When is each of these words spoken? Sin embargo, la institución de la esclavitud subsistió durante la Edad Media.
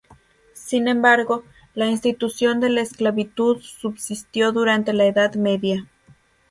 Sin 0.55 0.87
embargo, 0.87 1.43
la 1.75 1.85
institución 1.85 2.59
de 2.59 2.71
la 2.71 2.81
esclavitud 2.81 3.61
subsistió 3.61 4.51
durante 4.51 4.93
la 4.93 5.05
Edad 5.05 5.35
Media. 5.35 5.87